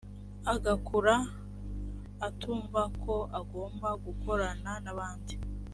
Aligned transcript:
agakura 0.53 1.15
atumva 2.27 2.81
ko 3.03 3.15
agomba 3.39 3.89
gukorana 4.05 4.71
n’abandi 4.85 5.33